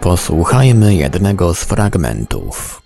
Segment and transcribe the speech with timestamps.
[0.00, 2.82] Posłuchajmy jednego z fragmentów.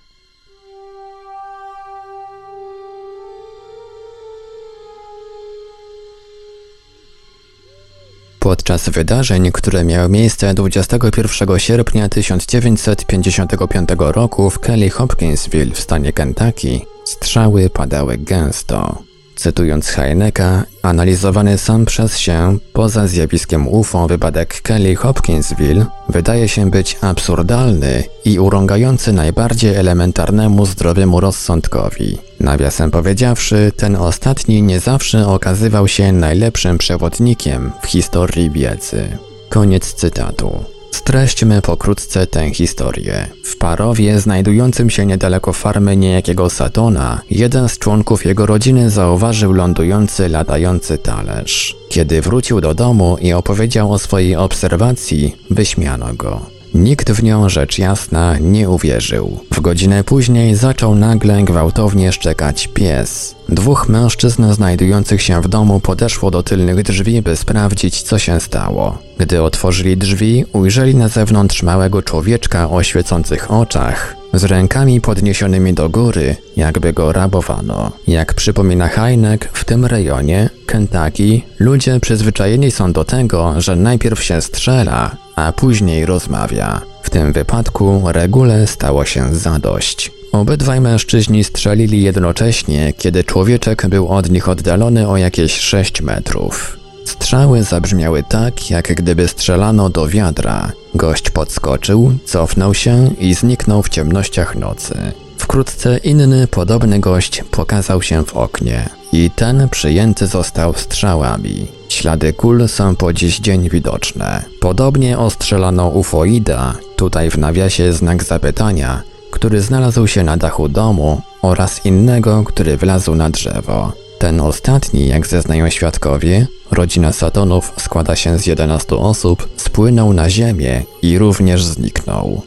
[8.38, 16.80] Podczas wydarzeń, które miały miejsce 21 sierpnia 1955 roku w Kelly Hopkinsville w stanie Kentucky,
[17.04, 19.11] strzały padały gęsto.
[19.42, 26.98] Cytując Heineka, analizowany sam przez się poza zjawiskiem UFO wypadek Kelly Hopkinsville wydaje się być
[27.00, 32.18] absurdalny i urągający najbardziej elementarnemu zdrowiemu rozsądkowi.
[32.40, 39.18] Nawiasem powiedziawszy, ten ostatni nie zawsze okazywał się najlepszym przewodnikiem w historii wiedzy.
[39.48, 40.71] Koniec cytatu.
[40.92, 43.26] Streśćmy pokrótce tę historię.
[43.44, 50.28] W Parowie, znajdującym się niedaleko farmy niejakiego Satona, jeden z członków jego rodziny zauważył lądujący,
[50.28, 51.76] latający talerz.
[51.88, 56.61] Kiedy wrócił do domu i opowiedział o swojej obserwacji, wyśmiano go.
[56.74, 59.40] Nikt w nią rzecz jasna nie uwierzył.
[59.52, 63.34] W godzinę później zaczął nagle gwałtownie szczekać pies.
[63.48, 68.98] Dwóch mężczyzn znajdujących się w domu podeszło do tylnych drzwi, by sprawdzić, co się stało.
[69.18, 75.88] Gdy otworzyli drzwi, ujrzeli na zewnątrz małego człowieczka o świecących oczach, z rękami podniesionymi do
[75.88, 77.92] góry, jakby go rabowano.
[78.06, 84.40] Jak przypomina Heineck, w tym rejonie, Kentucky, ludzie przyzwyczajeni są do tego, że najpierw się
[84.40, 86.80] strzela, a później rozmawia.
[87.02, 90.12] W tym wypadku regule stało się zadość.
[90.32, 96.81] Obydwaj mężczyźni strzelili jednocześnie, kiedy człowieczek był od nich oddalony o jakieś 6 metrów.
[97.04, 100.72] Strzały zabrzmiały tak, jak gdyby strzelano do wiadra.
[100.94, 104.94] Gość podskoczył, cofnął się i zniknął w ciemnościach nocy.
[105.38, 111.66] Wkrótce inny, podobny gość pokazał się w oknie i ten przyjęty został strzałami.
[111.88, 114.44] Ślady kul są po dziś dzień widoczne.
[114.60, 121.86] Podobnie ostrzelano ufoida, tutaj w nawiasie znak zapytania, który znalazł się na dachu domu oraz
[121.86, 123.92] innego, który wlazł na drzewo.
[124.22, 130.82] Ten ostatni, jak zeznają świadkowie, rodzina Satonów składa się z 11 osób, spłynął na ziemię
[131.02, 132.42] i również zniknął.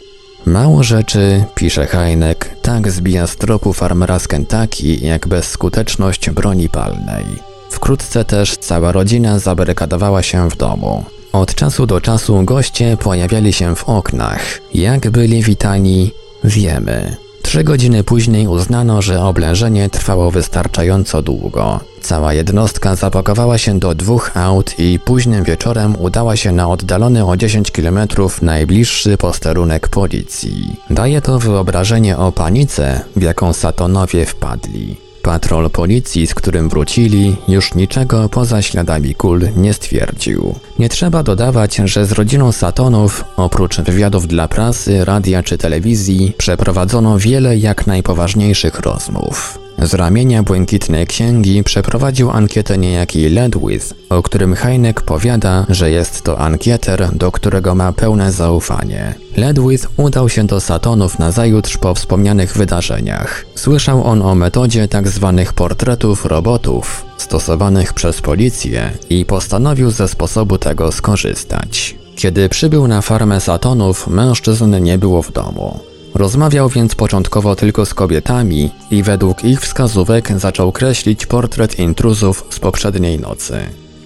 [0.46, 7.26] Mało rzeczy, pisze Heineck, tak zbija z tropu farmera z Kentucky, jak bezskuteczność broni palnej.
[7.70, 11.04] Wkrótce też cała rodzina zabarykadowała się w domu.
[11.32, 14.62] Od czasu do czasu goście pojawiali się w oknach.
[14.74, 16.12] Jak byli witani,
[16.44, 17.25] wiemy.
[17.56, 21.80] Trzy godziny później uznano, że oblężenie trwało wystarczająco długo.
[22.02, 27.38] Cała jednostka zapakowała się do dwóch aut i późnym wieczorem udała się na oddalony o
[27.38, 28.00] 10 km
[28.42, 30.76] najbliższy posterunek policji.
[30.90, 35.05] Daje to wyobrażenie o panice, w jaką Satonowie wpadli.
[35.26, 40.56] Patrol policji, z którym wrócili, już niczego poza śladami kul nie stwierdził.
[40.80, 47.20] Nie trzeba dodawać, że z rodziną Satonów, oprócz wywiadów dla prasy, radia czy telewizji, przeprowadzono
[47.20, 49.60] wiele jak najpoważniejszych rozmów.
[49.80, 56.40] Z ramienia Błękitnej Księgi przeprowadził ankietę niejaki Ledwith, o którym Heineck powiada, że jest to
[56.40, 59.16] ankieter, do którego ma pełne zaufanie.
[59.38, 63.46] Ledwith udał się do Satonów nazajutrz po wspomnianych wydarzeniach.
[63.56, 65.34] Słyszał on o metodzie tzw.
[65.38, 71.96] Tak portretów robotów, stosowanych przez policję i postanowił ze sposobu tego skorzystać.
[72.16, 75.80] Kiedy przybył na farmę Satonów, mężczyzn nie było w domu.
[76.16, 82.60] Rozmawiał więc początkowo tylko z kobietami i według ich wskazówek zaczął kreślić portret intruzów z
[82.60, 83.60] poprzedniej nocy.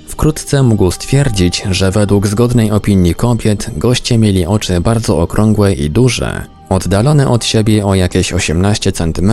[0.08, 6.46] Wkrótce mógł stwierdzić, że według zgodnej opinii kobiet goście mieli oczy bardzo okrągłe i duże,
[6.70, 9.32] oddalone od siebie o jakieś 18 cm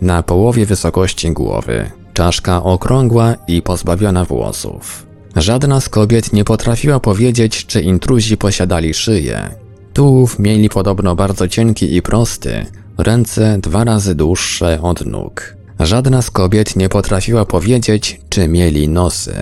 [0.00, 5.06] na połowie wysokości głowy, czaszka okrągła i pozbawiona włosów.
[5.36, 9.63] Żadna z kobiet nie potrafiła powiedzieć, czy intruzi posiadali szyję,
[9.94, 12.66] Tułów mieli podobno bardzo cienki i prosty,
[12.98, 15.56] ręce dwa razy dłuższe od nóg.
[15.80, 19.34] Żadna z kobiet nie potrafiła powiedzieć, czy mieli nosy.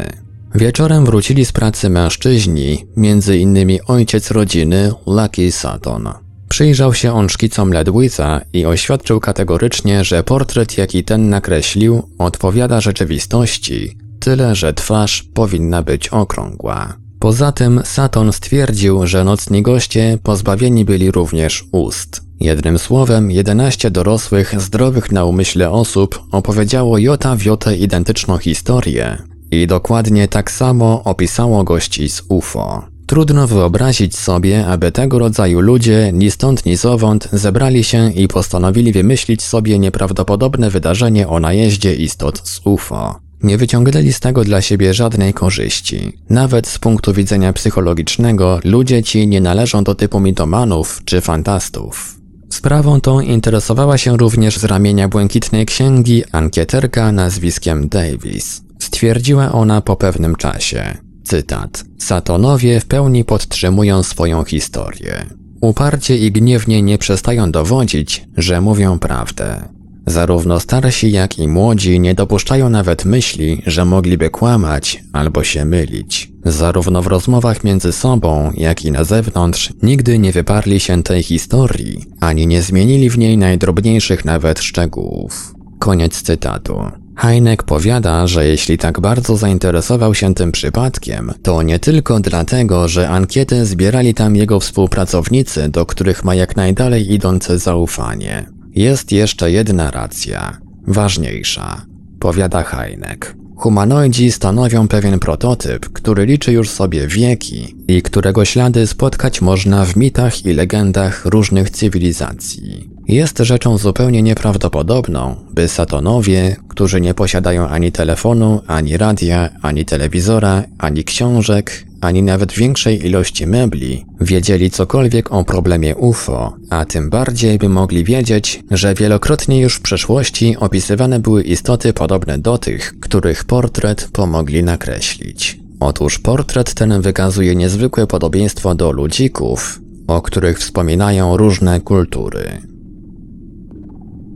[0.54, 6.08] Wieczorem wrócili z pracy mężczyźni, między innymi ojciec rodziny Lucky Sutton.
[6.48, 13.98] Przyjrzał się on szkicom Ledwitha i oświadczył kategorycznie, że portret jaki ten nakreślił odpowiada rzeczywistości,
[14.20, 17.01] tyle że twarz powinna być okrągła.
[17.22, 22.22] Poza tym Saturn stwierdził, że nocni goście pozbawieni byli również ust.
[22.40, 29.66] Jednym słowem, 11 dorosłych, zdrowych na umyśle osób opowiedziało jota w jotę identyczną historię i
[29.66, 32.84] dokładnie tak samo opisało gości z UFO.
[33.06, 38.92] Trudno wyobrazić sobie, aby tego rodzaju ludzie ni stąd ni zowąd zebrali się i postanowili
[38.92, 43.20] wymyślić sobie nieprawdopodobne wydarzenie o najeździe istot z UFO.
[43.42, 46.18] Nie wyciągnęli z tego dla siebie żadnej korzyści.
[46.30, 52.18] Nawet z punktu widzenia psychologicznego ludzie ci nie należą do typu mitomanów czy fantastów.
[52.50, 58.62] Sprawą tą interesowała się również z ramienia Błękitnej Księgi ankieterka nazwiskiem Davis.
[58.78, 60.96] Stwierdziła ona po pewnym czasie.
[61.24, 61.84] Cytat.
[61.98, 65.26] Satonowie w pełni podtrzymują swoją historię.
[65.60, 69.68] Uparcie i gniewnie nie przestają dowodzić, że mówią prawdę.
[70.06, 76.32] Zarówno starsi, jak i młodzi nie dopuszczają nawet myśli, że mogliby kłamać albo się mylić.
[76.44, 82.04] Zarówno w rozmowach między sobą, jak i na zewnątrz nigdy nie wyparli się tej historii,
[82.20, 85.54] ani nie zmienili w niej najdrobniejszych nawet szczegółów.
[85.78, 86.82] Koniec cytatu.
[87.16, 93.08] Heinek powiada, że jeśli tak bardzo zainteresował się tym przypadkiem, to nie tylko dlatego, że
[93.08, 98.61] ankiety zbierali tam jego współpracownicy, do których ma jak najdalej idące zaufanie.
[98.74, 101.86] Jest jeszcze jedna racja, ważniejsza,
[102.20, 103.36] powiada Heinek.
[103.56, 109.96] Humanoidzi stanowią pewien prototyp, który liczy już sobie wieki i którego ślady spotkać można w
[109.96, 112.90] mitach i legendach różnych cywilizacji.
[113.08, 120.64] Jest rzeczą zupełnie nieprawdopodobną, by Satonowie, którzy nie posiadają ani telefonu, ani radia, ani telewizora,
[120.78, 127.58] ani książek, ani nawet większej ilości mebli, wiedzieli cokolwiek o problemie UFO, a tym bardziej
[127.58, 133.44] by mogli wiedzieć, że wielokrotnie już w przeszłości opisywane były istoty podobne do tych, których
[133.44, 135.60] portret pomogli nakreślić.
[135.80, 142.60] Otóż portret ten wykazuje niezwykłe podobieństwo do ludzików, o których wspominają różne kultury.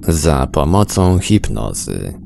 [0.08, 2.25] Za pomocą hipnozy.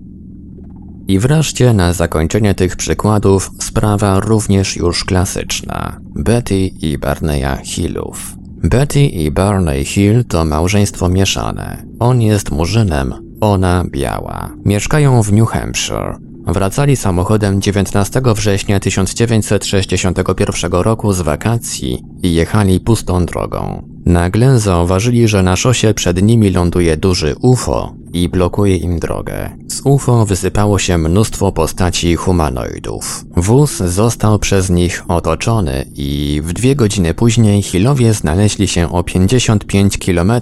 [1.09, 6.01] I wreszcie na zakończenie tych przykładów sprawa również już klasyczna.
[6.15, 8.37] Betty i Barneya Hillów.
[8.63, 11.83] Betty i Barney Hill to małżeństwo mieszane.
[11.99, 14.51] On jest murzynem, ona biała.
[14.65, 16.19] Mieszkają w New Hampshire.
[16.47, 23.89] Wracali samochodem 19 września 1961 roku z wakacji i jechali pustą drogą.
[24.07, 29.51] Nagle zauważyli, że na szosie przed nimi ląduje duży UFO i blokuje im drogę.
[29.69, 33.25] Z UFO wysypało się mnóstwo postaci humanoidów.
[33.37, 39.99] Wóz został przez nich otoczony i w dwie godziny później Hillowie znaleźli się o 55
[39.99, 40.33] km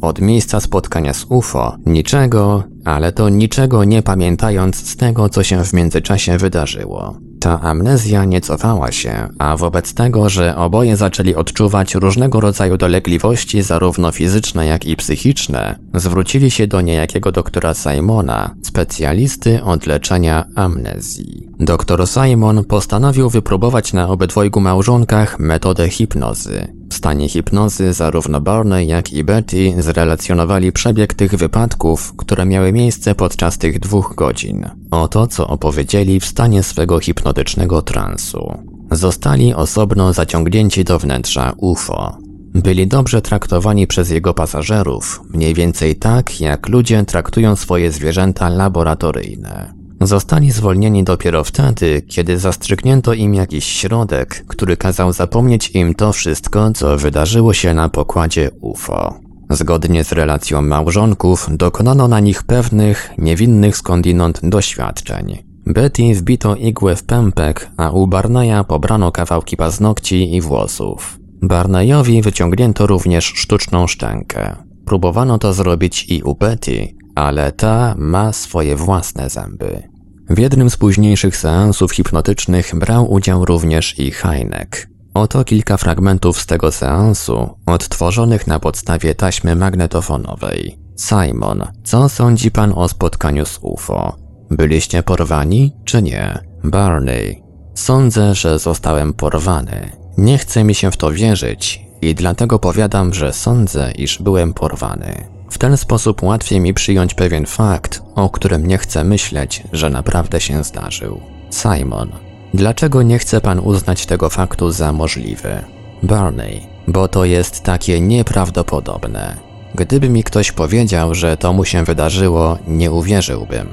[0.00, 1.76] od miejsca spotkania z UFO.
[1.86, 7.16] Niczego, ale to niczego nie pamiętając z tego, co się w międzyczasie wydarzyło.
[7.42, 13.62] Ta amnezja nie cofała się, a wobec tego, że oboje zaczęli odczuwać różnego rodzaju dolegliwości,
[13.62, 21.51] zarówno fizyczne, jak i psychiczne, zwrócili się do niejakiego doktora Simona, specjalisty od leczenia amnezji.
[21.64, 26.72] Doktor Simon postanowił wypróbować na obydwojgu małżonkach metodę hipnozy.
[26.90, 33.14] W stanie hipnozy zarówno Barney, jak i Betty zrelacjonowali przebieg tych wypadków, które miały miejsce
[33.14, 34.70] podczas tych dwóch godzin.
[34.90, 38.58] Oto co opowiedzieli w stanie swego hipnotycznego transu.
[38.90, 42.16] Zostali osobno zaciągnięci do wnętrza UFO.
[42.54, 49.81] Byli dobrze traktowani przez jego pasażerów, mniej więcej tak, jak ludzie traktują swoje zwierzęta laboratoryjne.
[50.02, 56.70] Zostali zwolnieni dopiero wtedy, kiedy zastrzyknięto im jakiś środek, który kazał zapomnieć im to wszystko,
[56.72, 59.14] co wydarzyło się na pokładzie UFO.
[59.50, 65.42] Zgodnie z relacją małżonków dokonano na nich pewnych, niewinnych skądinąd doświadczeń.
[65.66, 71.18] Betty wbito igłę w pępek, a u Barneya pobrano kawałki paznokci i włosów.
[71.42, 74.56] Barneyowi wyciągnięto również sztuczną szczękę.
[74.84, 79.91] Próbowano to zrobić i u Betty, ale ta ma swoje własne zęby.
[80.30, 84.88] W jednym z późniejszych seansów hipnotycznych brał udział również i Heinek.
[85.14, 90.78] Oto kilka fragmentów z tego seansu, odtworzonych na podstawie taśmy magnetofonowej.
[90.96, 94.16] Simon, co sądzi pan o spotkaniu z UFO?
[94.50, 96.38] Byliście porwani, czy nie?
[96.64, 97.42] Barney,
[97.74, 99.90] sądzę, że zostałem porwany.
[100.18, 105.28] Nie chce mi się w to wierzyć i dlatego powiadam, że sądzę, iż byłem porwany.
[105.52, 110.40] W ten sposób łatwiej mi przyjąć pewien fakt, o którym nie chcę myśleć, że naprawdę
[110.40, 111.20] się zdarzył.
[111.50, 112.12] Simon,
[112.54, 115.64] dlaczego nie chce pan uznać tego faktu za możliwy?
[116.02, 119.36] Barney, bo to jest takie nieprawdopodobne.
[119.74, 123.68] Gdyby mi ktoś powiedział, że to mu się wydarzyło, nie uwierzyłbym.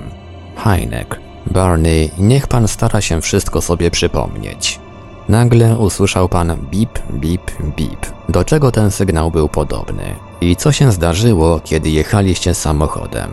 [0.55, 4.79] Heinek, Barney, niech pan stara się wszystko sobie przypomnieć.
[5.29, 8.05] Nagle usłyszał pan bip, bip, bip.
[8.29, 10.15] Do czego ten sygnał był podobny?
[10.41, 13.31] I co się zdarzyło, kiedy jechaliście samochodem?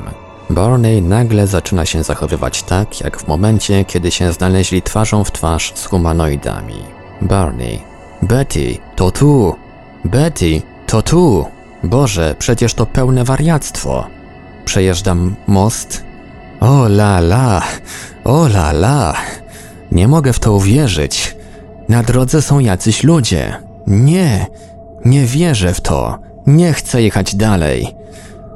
[0.50, 5.72] Barney nagle zaczyna się zachowywać tak, jak w momencie, kiedy się znaleźli twarzą w twarz
[5.74, 6.82] z humanoidami.
[7.22, 7.80] Barney.
[8.22, 9.54] Betty, to tu!
[10.04, 11.44] Betty, to tu!
[11.84, 14.06] Boże, przecież to pełne wariactwo.
[14.64, 16.04] Przejeżdżam most.
[16.60, 17.62] O la la,
[18.24, 19.14] o la la.
[19.92, 21.35] Nie mogę w to uwierzyć.
[21.88, 23.56] Na drodze są jacyś ludzie.
[23.86, 24.46] Nie,
[25.04, 26.18] nie wierzę w to.
[26.46, 27.96] Nie chcę jechać dalej.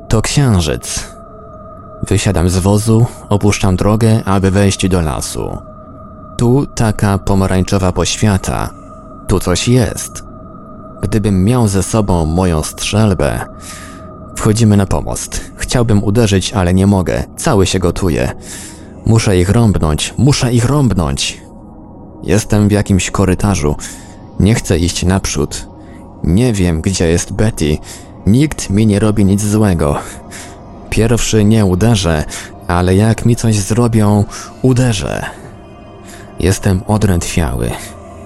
[0.08, 1.06] To księżyc.
[2.08, 5.58] Wysiadam z wozu, opuszczam drogę, aby wejść do lasu.
[6.38, 8.70] Tu taka pomarańczowa poświata.
[9.28, 10.24] Tu coś jest.
[11.02, 13.46] Gdybym miał ze sobą moją strzelbę.
[14.36, 15.40] Wchodzimy na pomost.
[15.56, 17.24] Chciałbym uderzyć, ale nie mogę.
[17.36, 18.32] Cały się gotuje.
[19.06, 21.40] Muszę ich rąbnąć, muszę ich rąbnąć.
[22.22, 23.76] Jestem w jakimś korytarzu.
[24.40, 25.68] Nie chcę iść naprzód.
[26.24, 27.78] Nie wiem, gdzie jest Betty.
[28.26, 29.98] Nikt mi nie robi nic złego.
[30.90, 32.24] Pierwszy nie uderzę,
[32.68, 34.24] ale jak mi coś zrobią,
[34.62, 35.26] uderzę.
[36.40, 37.70] Jestem odrętwiały.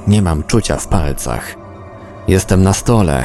[0.06, 1.54] Nie mam czucia w palcach.
[2.28, 3.24] Jestem na stole.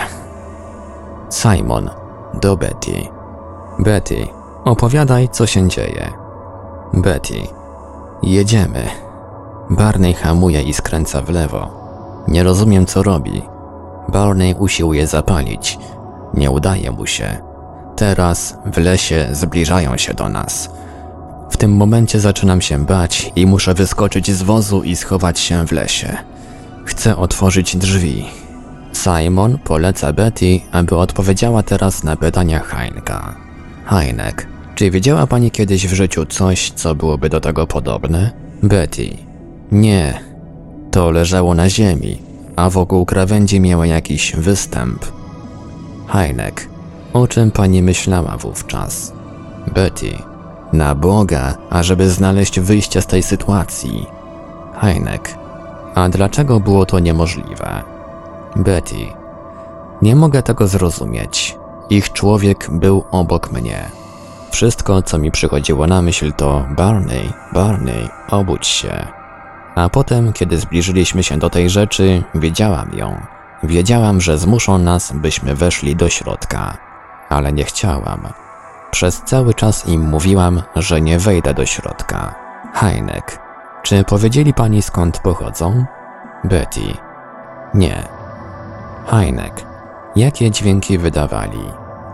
[1.31, 1.89] Simon,
[2.33, 3.07] do Betty.
[3.79, 4.27] Betty,
[4.65, 6.13] opowiadaj, co się dzieje.
[6.93, 7.47] Betty,
[8.23, 9.08] jedziemy.
[9.69, 11.79] Barney hamuje i skręca w lewo.
[12.27, 13.41] Nie rozumiem, co robi.
[14.07, 15.77] Barney usiłuje zapalić.
[16.33, 17.37] Nie udaje mu się.
[17.95, 20.69] Teraz w lesie zbliżają się do nas.
[21.49, 25.71] W tym momencie zaczynam się bać i muszę wyskoczyć z wozu i schować się w
[25.71, 26.17] lesie.
[26.85, 28.25] Chcę otworzyć drzwi.
[28.93, 33.35] Simon poleca Betty, aby odpowiedziała teraz na pytania Heinka.
[33.85, 38.31] Heinek, czy widziała pani kiedyś w życiu coś, co byłoby do tego podobne?
[38.63, 39.28] Betty.
[39.71, 40.21] Nie.
[40.91, 42.21] To leżało na ziemi,
[42.55, 45.05] a wokół krawędzi miało jakiś występ.
[46.07, 46.69] Heinek.
[47.13, 49.13] O czym pani myślała wówczas?
[49.73, 50.17] Betty.
[50.73, 54.05] Na Boga, ażeby znaleźć wyjście z tej sytuacji.
[54.73, 55.35] Heinek.
[55.95, 57.83] A dlaczego było to niemożliwe?
[58.55, 59.05] Betty.
[60.01, 61.57] Nie mogę tego zrozumieć.
[61.89, 63.85] Ich człowiek był obok mnie.
[64.51, 69.18] Wszystko, co mi przychodziło na myśl, to Barney, Barney, obudź się.
[69.79, 73.21] A potem, kiedy zbliżyliśmy się do tej rzeczy, wiedziałam ją.
[73.63, 76.77] Wiedziałam, że zmuszą nas, byśmy weszli do środka.
[77.29, 78.27] Ale nie chciałam.
[78.91, 82.35] Przez cały czas im mówiłam, że nie wejdę do środka.
[82.73, 83.39] Heinek.
[83.83, 85.85] Czy powiedzieli pani skąd pochodzą?
[86.43, 86.93] Betty.
[87.73, 88.03] Nie.
[89.07, 89.65] Heinek.
[90.15, 91.63] Jakie dźwięki wydawali?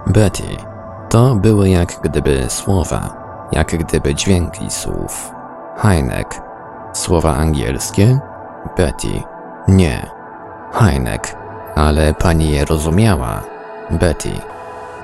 [0.08, 0.58] Betty.
[1.10, 3.14] To były jak gdyby słowa,
[3.52, 5.32] jak gdyby dźwięki słów.
[5.78, 6.45] Heinek.
[6.96, 8.20] Słowa angielskie?
[8.78, 9.24] Betty.
[9.68, 10.10] Nie.
[10.74, 11.36] Heinek.
[11.76, 13.44] Ale pani je rozumiała.
[13.92, 14.32] Betty.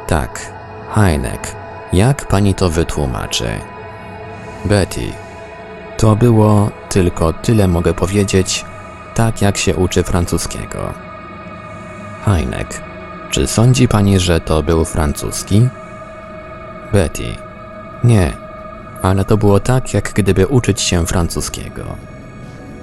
[0.08, 0.54] Tak.
[0.90, 1.56] Heinek.
[1.94, 3.50] Jak pani to wytłumaczy?
[4.66, 5.14] Betty.
[5.98, 8.66] To było tylko tyle mogę powiedzieć,
[9.14, 10.94] tak jak się uczy francuskiego.
[12.26, 12.82] Heinek.
[13.30, 15.70] Czy sądzi pani, że to był francuski?
[16.94, 17.36] Betty.
[18.04, 18.34] Nie,
[19.02, 21.84] ale to było tak, jak gdyby uczyć się francuskiego.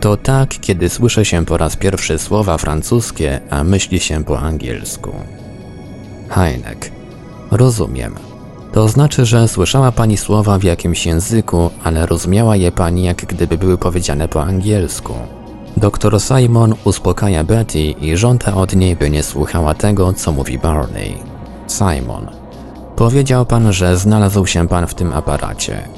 [0.01, 5.13] To tak, kiedy słyszy się po raz pierwszy słowa francuskie, a myśli się po angielsku.
[6.29, 6.93] Heinek.
[7.51, 8.15] Rozumiem.
[8.73, 13.59] To znaczy, że słyszała pani słowa w jakimś języku, ale rozumiała je pani, jak gdyby
[13.59, 15.15] były powiedziane po angielsku.
[15.77, 21.17] Doktor Simon uspokaja Betty i żąda od niej, by nie słuchała tego, co mówi Barney.
[21.69, 22.29] Simon.
[22.97, 25.98] Powiedział pan, że znalazł się pan w tym aparacie.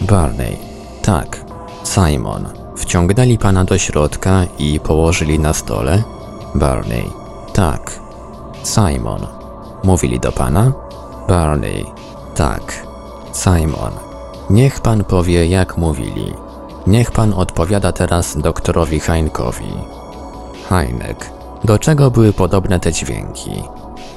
[0.00, 0.58] Barney.
[1.02, 1.44] Tak.
[1.84, 2.48] Simon.
[2.76, 6.02] Wciągnęli pana do środka i położyli na stole?
[6.54, 7.10] Barney.
[7.52, 8.00] Tak.
[8.64, 9.26] Simon.
[9.84, 10.72] Mówili do pana?
[11.28, 11.86] Barney.
[12.34, 12.86] Tak.
[13.32, 13.92] Simon.
[14.50, 16.34] Niech pan powie, jak mówili.
[16.86, 19.72] Niech pan odpowiada teraz doktorowi Heinkowi.
[20.68, 21.30] Heinek.
[21.64, 23.62] Do czego były podobne te dźwięki?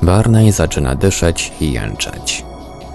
[0.01, 2.45] Barney zaczyna dyszeć i jęczeć.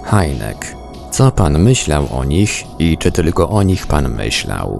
[0.03, 0.80] Heinek.
[1.11, 4.79] Co pan myślał o nich i czy tylko o nich pan myślał?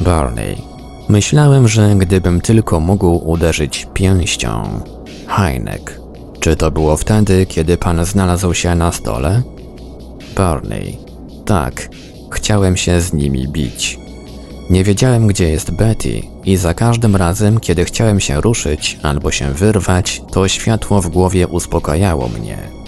[0.00, 0.62] Barney.
[1.08, 4.80] Myślałem, że gdybym tylko mógł uderzyć pięścią.
[5.26, 6.00] Heinek.
[6.40, 9.42] Czy to było wtedy, kiedy pan znalazł się na stole?
[10.36, 10.98] Barney.
[11.44, 11.88] Tak.
[12.30, 13.98] Chciałem się z nimi bić.
[14.70, 19.52] Nie wiedziałem, gdzie jest Betty i za każdym razem, kiedy chciałem się ruszyć albo się
[19.52, 22.79] wyrwać, to światło w głowie uspokajało mnie.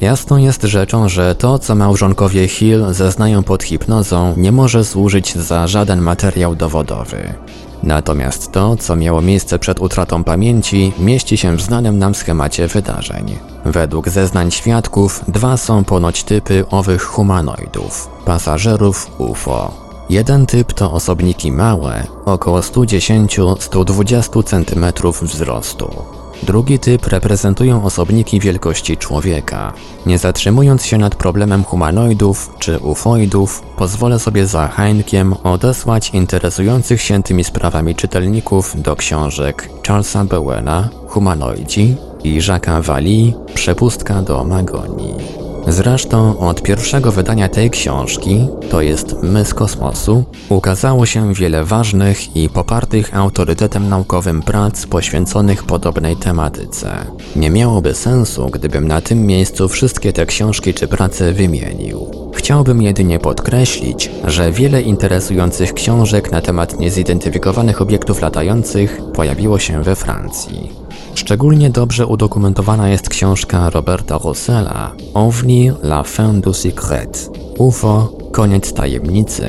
[0.00, 5.66] Jasną jest rzeczą, że to, co małżonkowie Hill zeznają pod hipnozą, nie może służyć za
[5.66, 7.34] żaden materiał dowodowy.
[7.82, 13.38] Natomiast to, co miało miejsce przed utratą pamięci, mieści się w znanym nam schemacie wydarzeń.
[13.64, 19.74] Według zeznań świadków, dwa są ponoć typy owych humanoidów pasażerów UFO.
[20.10, 24.86] Jeden typ to osobniki małe, około 110-120 cm
[25.26, 26.19] wzrostu.
[26.42, 29.72] Drugi typ reprezentują osobniki wielkości człowieka.
[30.06, 37.22] Nie zatrzymując się nad problemem humanoidów czy ufoidów, pozwolę sobie za Heinkiem odesłać interesujących się
[37.22, 45.39] tymi sprawami czytelników do książek Charlesa Bowena Humanoidzi i Jacques'a Valli Przepustka do Magonii.
[45.68, 52.36] Zresztą od pierwszego wydania tej książki, to jest My z kosmosu, ukazało się wiele ważnych
[52.36, 57.06] i popartych autorytetem naukowym prac poświęconych podobnej tematyce.
[57.36, 62.10] Nie miałoby sensu, gdybym na tym miejscu wszystkie te książki czy prace wymienił.
[62.34, 69.96] Chciałbym jedynie podkreślić, że wiele interesujących książek na temat niezidentyfikowanych obiektów latających pojawiło się we
[69.96, 70.79] Francji.
[71.20, 79.48] Szczególnie dobrze udokumentowana jest książka Roberta Rossella OVNI La fin du secret UFO Koniec tajemnicy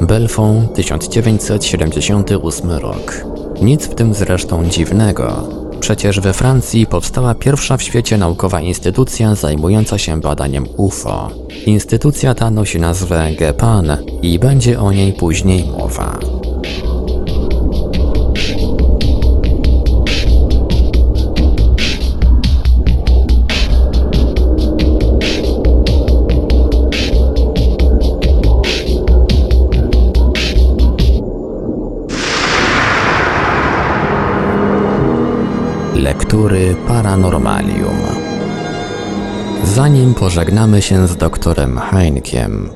[0.00, 3.24] Belfont 1978 rok.
[3.60, 5.48] Nic w tym zresztą dziwnego.
[5.80, 11.30] Przecież we Francji powstała pierwsza w świecie naukowa instytucja zajmująca się badaniem UFO.
[11.66, 16.18] Instytucja ta nosi nazwę GEPAN i będzie o niej później mowa.
[35.94, 37.96] Lektury Paranormalium.
[39.64, 42.70] Zanim pożegnamy się z doktorem Heinkiem,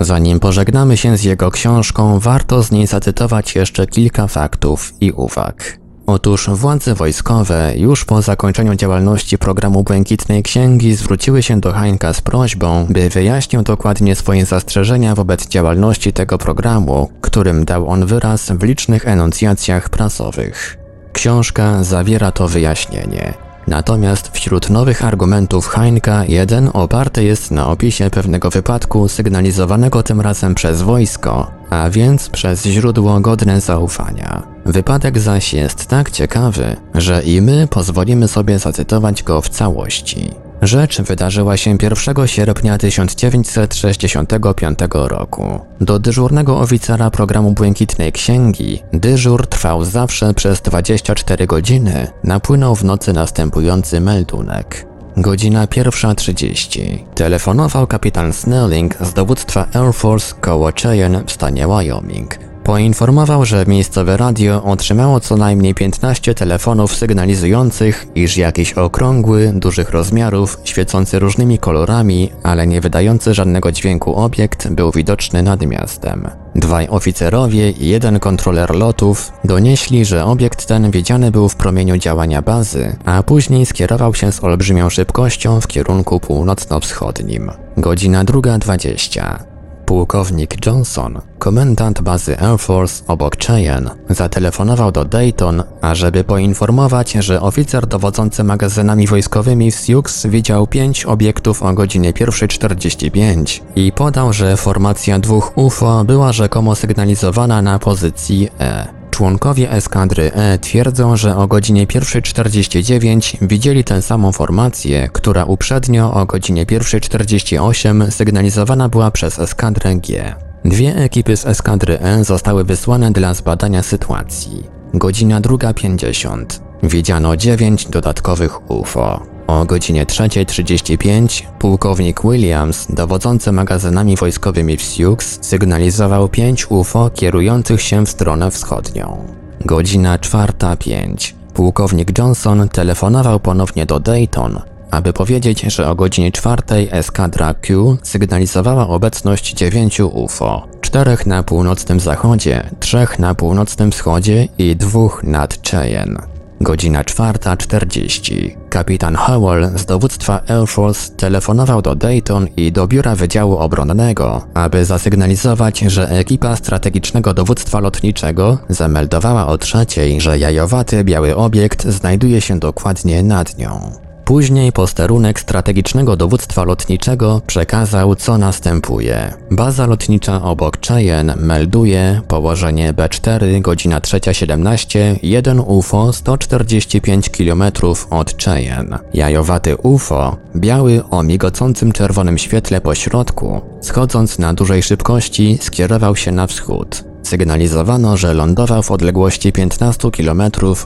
[0.00, 5.78] Zanim pożegnamy się z jego książką, warto z niej zacytować jeszcze kilka faktów i uwag.
[6.06, 12.20] Otóż władze wojskowe już po zakończeniu działalności programu Błękitnej Księgi zwróciły się do Heinka z
[12.20, 18.62] prośbą, by wyjaśnił dokładnie swoje zastrzeżenia wobec działalności tego programu, którym dał on wyraz w
[18.62, 20.81] licznych enuncjacjach prasowych.
[21.12, 23.34] Książka zawiera to wyjaśnienie.
[23.66, 30.54] Natomiast wśród nowych argumentów Heinka jeden oparty jest na opisie pewnego wypadku sygnalizowanego tym razem
[30.54, 34.42] przez wojsko, a więc przez źródło godne zaufania.
[34.66, 40.30] Wypadek zaś jest tak ciekawy, że i my pozwolimy sobie zacytować go w całości.
[40.62, 45.60] Rzecz wydarzyła się 1 sierpnia 1965 roku.
[45.80, 53.12] Do dyżurnego oficera programu Błękitnej Księgi dyżur trwał zawsze przez 24 godziny, napłynął w nocy
[53.12, 54.86] następujący meldunek.
[55.16, 56.98] Godzina 1.30.
[57.14, 62.51] Telefonował kapitan Snelling z dowództwa Air Force koło Cheyenne w stanie Wyoming.
[62.64, 70.58] Poinformował, że miejscowe radio otrzymało co najmniej 15 telefonów sygnalizujących, iż jakiś okrągły, dużych rozmiarów,
[70.64, 76.30] świecący różnymi kolorami, ale nie wydający żadnego dźwięku obiekt był widoczny nad miastem.
[76.54, 82.42] Dwaj oficerowie i jeden kontroler lotów donieśli, że obiekt ten widziany był w promieniu działania
[82.42, 87.50] bazy, a później skierował się z olbrzymią szybkością w kierunku północno-wschodnim.
[87.76, 89.51] Godzina druga dwadzieścia.
[89.86, 97.86] Pułkownik Johnson, komendant bazy Air Force obok Cheyenne, zatelefonował do Dayton, ażeby poinformować, że oficer
[97.86, 105.18] dowodzący magazynami wojskowymi w Sioux widział pięć obiektów o godzinie 1.45 i podał, że formacja
[105.18, 109.01] dwóch UFO była rzekomo sygnalizowana na pozycji E.
[109.12, 116.26] Członkowie eskadry E twierdzą, że o godzinie 1.49 widzieli tę samą formację, która uprzednio o
[116.26, 120.34] godzinie 1.48 sygnalizowana była przez eskadrę G.
[120.64, 124.62] Dwie ekipy z eskadry E zostały wysłane dla zbadania sytuacji.
[124.94, 126.44] Godzina 2.50.
[126.82, 129.31] Widziano 9 dodatkowych UFO.
[129.46, 138.06] O godzinie 3.35 pułkownik Williams, dowodzący magazynami wojskowymi w Sioux, sygnalizował 5 UFO kierujących się
[138.06, 139.24] w stronę wschodnią.
[139.64, 141.34] Godzina 4.05.
[141.54, 148.88] Pułkownik Johnson telefonował ponownie do Dayton, aby powiedzieć, że o godzinie 4 eskadra Q sygnalizowała
[148.88, 156.31] obecność 9 UFO, czterech na północnym zachodzie, trzech na północnym wschodzie i dwóch nad Cheyenne.
[156.62, 158.56] Godzina 4.40.
[158.68, 164.84] Kapitan Howell z dowództwa Air Force telefonował do Dayton i do biura Wydziału Obronnego, aby
[164.84, 172.58] zasygnalizować, że ekipa strategicznego dowództwa lotniczego zameldowała o trzeciej, że jajowaty biały obiekt znajduje się
[172.58, 173.92] dokładnie nad nią.
[174.32, 179.34] Później posterunek strategicznego dowództwa lotniczego przekazał co następuje.
[179.50, 187.64] Baza lotnicza obok Cheyenne melduje położenie B4 godzina 3.17 1 UFO 145 km
[188.10, 188.98] od Cheyenne.
[189.14, 196.32] Jajowaty UFO, biały o migocącym czerwonym świetle po środku, schodząc na dużej szybkości skierował się
[196.32, 197.11] na wschód.
[197.22, 200.42] Sygnalizowano, że lądował w odległości 15 km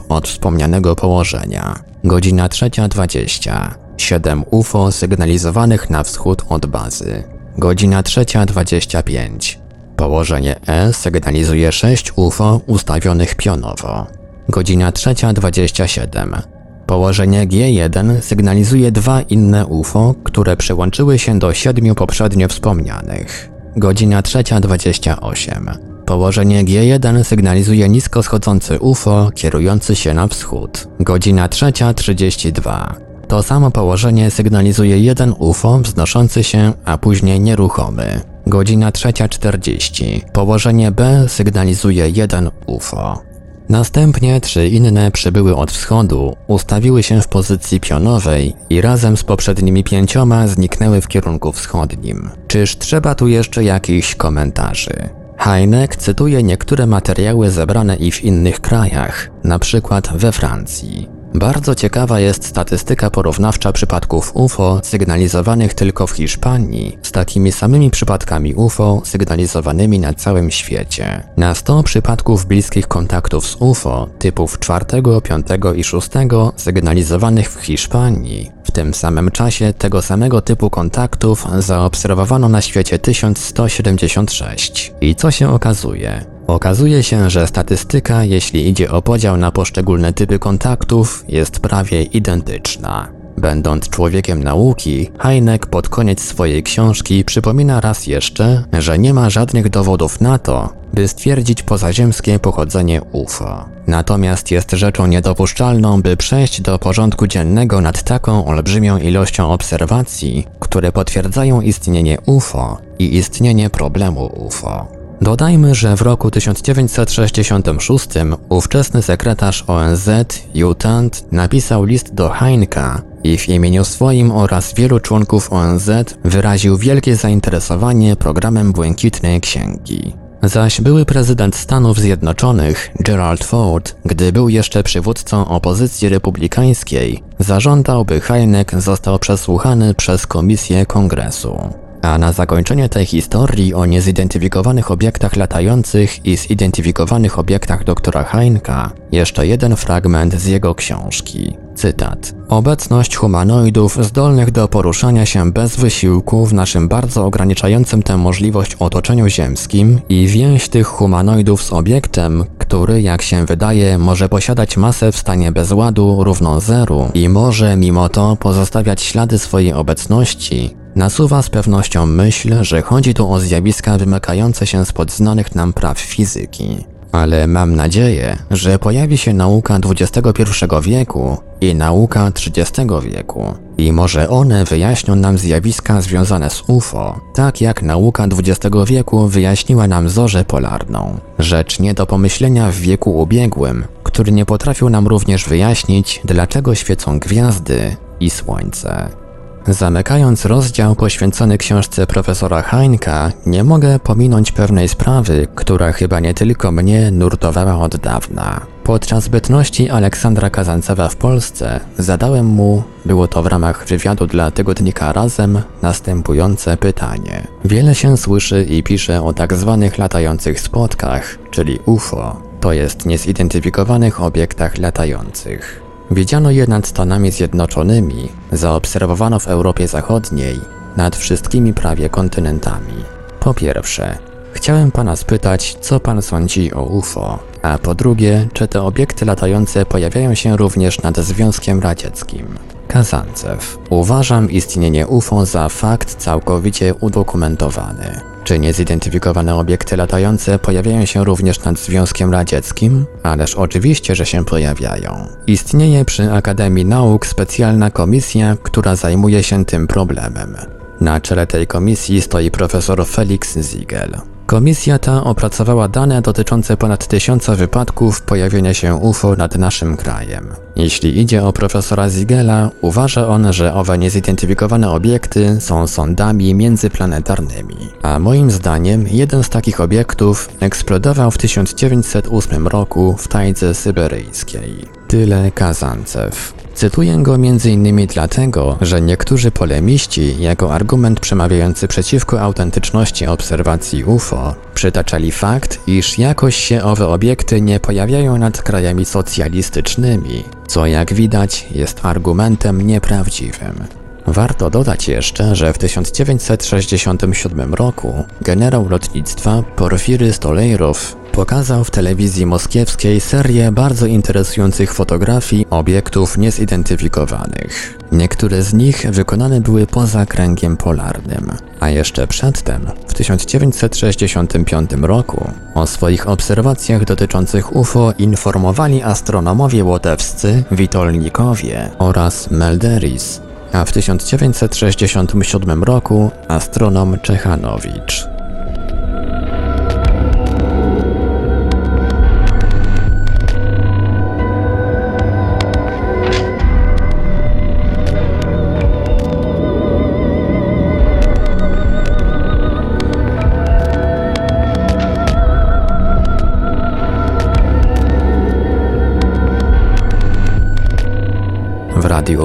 [0.09, 1.79] od wspomnianego położenia.
[2.03, 3.69] Godzina 3.20.
[3.97, 7.23] 7 UFO sygnalizowanych na wschód od bazy.
[7.57, 9.57] Godzina 3.25.
[9.95, 14.07] Położenie E sygnalizuje 6 UFO ustawionych pionowo.
[14.49, 16.41] Godzina 3.27.
[16.87, 23.49] Położenie G1 sygnalizuje dwa inne UFO, które przyłączyły się do siedmiu poprzednio wspomnianych.
[23.75, 25.86] Godzina 3.28.
[26.07, 30.87] Położenie G1 sygnalizuje nisko schodzący UFO kierujący się na wschód.
[30.99, 32.93] Godzina 3.32.
[33.27, 38.21] To samo położenie sygnalizuje jeden UFO wznoszący się, a później nieruchomy.
[38.45, 40.31] Godzina 3.40.
[40.31, 43.21] Położenie B sygnalizuje jeden UFO.
[43.69, 49.83] Następnie trzy inne przybyły od wschodu, ustawiły się w pozycji pionowej i razem z poprzednimi
[49.83, 52.29] pięcioma zniknęły w kierunku wschodnim.
[52.47, 55.16] Czyż trzeba tu jeszcze jakichś komentarzy?
[55.37, 61.16] Heineck cytuje niektóre materiały zebrane i w innych krajach, na przykład we Francji.
[61.37, 68.55] Bardzo ciekawa jest statystyka porównawcza przypadków UFO sygnalizowanych tylko w Hiszpanii z takimi samymi przypadkami
[68.55, 71.23] UFO sygnalizowanymi na całym świecie.
[71.37, 74.85] Na 100 przypadków bliskich kontaktów z UFO typów 4,
[75.23, 76.09] 5 i 6
[76.55, 84.93] sygnalizowanych w Hiszpanii, w tym samym czasie tego samego typu kontaktów zaobserwowano na świecie 1176.
[85.01, 86.36] I co się okazuje?
[86.47, 93.07] Okazuje się, że statystyka, jeśli idzie o podział na poszczególne typy kontaktów, jest prawie identyczna.
[93.37, 99.69] Będąc człowiekiem nauki, Heineck pod koniec swojej książki przypomina raz jeszcze, że nie ma żadnych
[99.69, 103.65] dowodów na to, by stwierdzić pozaziemskie pochodzenie UFO.
[103.87, 110.91] Natomiast jest rzeczą niedopuszczalną, by przejść do porządku dziennego nad taką olbrzymią ilością obserwacji, które
[110.91, 114.96] potwierdzają istnienie UFO i istnienie problemu UFO.
[115.21, 118.09] Dodajmy, że w roku 1966
[118.49, 120.09] ówczesny sekretarz ONZ
[120.53, 125.89] Jutant napisał list do Heinka i w imieniu swoim oraz wielu członków ONZ
[126.23, 130.13] wyraził wielkie zainteresowanie programem Błękitnej Księgi.
[130.43, 138.21] Zaś były prezydent Stanów Zjednoczonych, Gerald Ford, gdy był jeszcze przywódcą opozycji republikańskiej, zażądał, by
[138.21, 141.86] Heineck został przesłuchany przez Komisję Kongresu.
[142.01, 149.47] A na zakończenie tej historii o niezidentyfikowanych obiektach latających i zidentyfikowanych obiektach doktora Heinka, jeszcze
[149.47, 151.57] jeden fragment z jego książki.
[151.75, 152.33] Cytat.
[152.49, 159.27] Obecność humanoidów zdolnych do poruszania się bez wysiłku w naszym bardzo ograniczającym tę możliwość otoczeniu
[159.27, 165.17] ziemskim i więź tych humanoidów z obiektem, który, jak się wydaje, może posiadać masę w
[165.17, 172.05] stanie bezładu równą zeru i może mimo to pozostawiać ślady swojej obecności, Nasuwa z pewnością
[172.05, 176.77] myśl, że chodzi tu o zjawiska wymykające się spod znanych nam praw fizyki.
[177.11, 180.43] Ale mam nadzieję, że pojawi się nauka XXI
[180.81, 183.53] wieku i nauka XX wieku.
[183.77, 189.87] I może one wyjaśnią nam zjawiska związane z UFO, tak jak nauka XX wieku wyjaśniła
[189.87, 191.19] nam zorzę polarną.
[191.39, 197.19] Rzecz nie do pomyślenia w wieku ubiegłym, który nie potrafił nam również wyjaśnić, dlaczego świecą
[197.19, 199.26] gwiazdy i słońce.
[199.67, 206.71] Zamykając rozdział poświęcony książce profesora Heinka, nie mogę pominąć pewnej sprawy, która chyba nie tylko
[206.71, 208.61] mnie nurtowała od dawna.
[208.83, 215.13] Podczas bytności Aleksandra Kazancewa w Polsce zadałem mu, było to w ramach wywiadu dla tygodnika
[215.13, 217.47] Razem, następujące pytanie.
[217.65, 224.21] Wiele się słyszy i pisze o tak zwanych latających spotkach, czyli UFO, to jest niezidentyfikowanych
[224.21, 225.86] obiektach latających.
[226.11, 230.59] Widziano je nad Stanami Zjednoczonymi, zaobserwowano w Europie Zachodniej,
[230.97, 232.93] nad wszystkimi prawie kontynentami.
[233.39, 234.17] Po pierwsze,
[234.53, 239.85] chciałem pana spytać, co pan sądzi o UFO, a po drugie, czy te obiekty latające
[239.85, 242.47] pojawiają się również nad Związkiem Radzieckim.
[242.87, 243.77] Kazancew.
[243.89, 248.36] Uważam istnienie UFO za fakt całkowicie udokumentowany.
[248.47, 253.05] Czy niezidentyfikowane obiekty latające pojawiają się również nad Związkiem Radzieckim?
[253.23, 255.27] Ależ oczywiście, że się pojawiają.
[255.47, 260.55] Istnieje przy Akademii Nauk specjalna komisja, która zajmuje się tym problemem.
[261.01, 264.36] Na czele tej komisji stoi profesor Felix Ziegel.
[264.47, 270.47] Komisja ta opracowała dane dotyczące ponad tysiąca wypadków pojawienia się UFO nad naszym krajem.
[270.75, 277.77] Jeśli idzie o profesora Ziegela, uważa on, że owe niezidentyfikowane obiekty są sondami międzyplanetarnymi.
[278.01, 284.85] A moim zdaniem jeden z takich obiektów eksplodował w 1908 roku w tajdze syberyjskiej.
[285.07, 286.53] Tyle Kazancew.
[286.77, 288.07] Cytuję go m.in.
[288.07, 296.55] dlatego, że niektórzy polemiści, jako argument przemawiający przeciwko autentyczności obserwacji UFO, przytaczali fakt, iż jakoś
[296.55, 304.06] się owe obiekty nie pojawiają nad krajami socjalistycznymi, co jak widać jest argumentem nieprawdziwym.
[304.27, 313.21] Warto dodać jeszcze, że w 1967 roku generał lotnictwa Porfiry Stolejrow pokazał w telewizji moskiewskiej
[313.21, 317.97] serię bardzo interesujących fotografii obiektów niezidentyfikowanych.
[318.11, 325.87] Niektóre z nich wykonane były poza kręgiem polarnym, a jeszcze przedtem, w 1965 roku, o
[325.87, 337.19] swoich obserwacjach dotyczących UFO informowali astronomowie łotewscy Witolnikowie oraz Melderis, a w 1967 roku astronom
[337.21, 338.36] Czechanowicz.